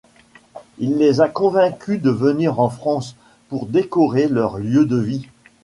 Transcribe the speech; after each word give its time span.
Il 0.79 0.97
les 0.97 1.21
a 1.21 1.29
convaincues 1.29 1.99
de 1.99 2.09
venir 2.09 2.59
en 2.59 2.69
France 2.69 3.15
pour 3.49 3.67
décorer 3.67 4.27
leurs 4.27 4.57
lieux 4.57 4.85
de 4.85 4.97
vie. 4.97 5.27